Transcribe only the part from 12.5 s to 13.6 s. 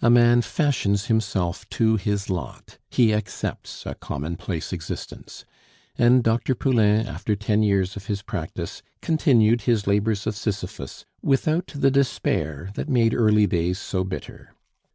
that made early